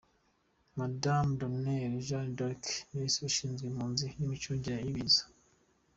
Madamu 0.77 1.29
Debonheur 1.39 1.91
Jeanne 2.07 2.35
d’Arc, 2.37 2.63
Minisitiri 2.93 3.27
ushinzwe 3.31 3.63
Impunzi 3.67 4.05
n’Imicungire 4.19 4.77
y‘Ibiza. 4.89 5.23